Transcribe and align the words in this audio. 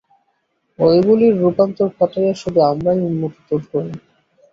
ঐগুলির 0.79 1.33
রূপান্তর 1.37 1.87
ঘটাইয়া 1.97 2.33
শুধু 2.35 2.59
আমরাই 2.71 2.99
উন্নততর 3.01 3.59
হই। 3.71 3.89